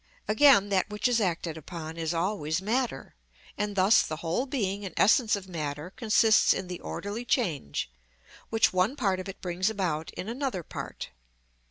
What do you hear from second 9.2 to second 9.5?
it